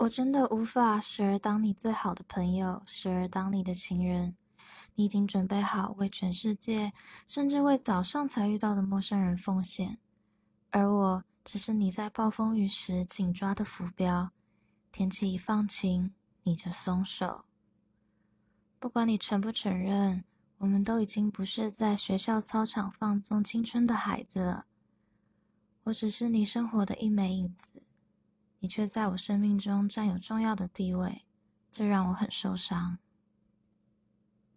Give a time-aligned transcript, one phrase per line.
[0.00, 4.34] 我真的无法时而当你最好的朋友，时而当你的情人。
[4.94, 6.94] 你已经准备好为全世界，
[7.26, 9.98] 甚至为早上才遇到的陌生人奉献，
[10.70, 14.30] 而我只是你在暴风雨时紧抓的浮标。
[14.90, 16.14] 天气一放晴，
[16.44, 17.44] 你就松手。
[18.78, 20.24] 不管你承不承认，
[20.56, 24.64] 我们都已经不是在学校操场放纵青春的孩子了。
[25.84, 27.69] 我只是你生活的一枚影子。
[28.60, 31.24] 你却在我生命中占有重要的地位，
[31.72, 32.98] 这让我很受伤。